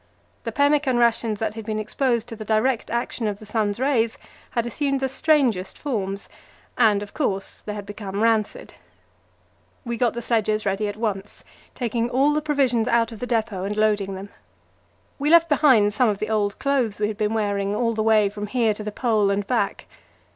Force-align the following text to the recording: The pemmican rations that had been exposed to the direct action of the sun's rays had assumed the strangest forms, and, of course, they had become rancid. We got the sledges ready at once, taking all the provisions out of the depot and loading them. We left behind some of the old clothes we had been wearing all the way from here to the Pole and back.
The 0.45 0.51
pemmican 0.51 0.97
rations 0.97 1.37
that 1.37 1.53
had 1.53 1.63
been 1.63 1.77
exposed 1.77 2.27
to 2.29 2.35
the 2.35 2.43
direct 2.43 2.89
action 2.89 3.27
of 3.27 3.37
the 3.37 3.45
sun's 3.45 3.79
rays 3.79 4.17
had 4.57 4.65
assumed 4.65 4.99
the 4.99 5.07
strangest 5.07 5.77
forms, 5.77 6.27
and, 6.75 7.03
of 7.03 7.13
course, 7.13 7.61
they 7.63 7.75
had 7.75 7.85
become 7.85 8.23
rancid. 8.23 8.73
We 9.85 9.97
got 9.97 10.13
the 10.13 10.21
sledges 10.23 10.65
ready 10.65 10.87
at 10.87 10.97
once, 10.97 11.43
taking 11.75 12.09
all 12.09 12.33
the 12.33 12.41
provisions 12.41 12.87
out 12.87 13.11
of 13.11 13.19
the 13.19 13.27
depot 13.27 13.63
and 13.63 13.77
loading 13.77 14.15
them. 14.15 14.29
We 15.19 15.29
left 15.29 15.47
behind 15.47 15.93
some 15.93 16.09
of 16.09 16.17
the 16.17 16.31
old 16.31 16.57
clothes 16.57 16.99
we 16.99 17.07
had 17.07 17.17
been 17.19 17.35
wearing 17.35 17.75
all 17.75 17.93
the 17.93 18.01
way 18.01 18.27
from 18.27 18.47
here 18.47 18.73
to 18.73 18.83
the 18.83 18.91
Pole 18.91 19.29
and 19.29 19.45
back. 19.45 19.85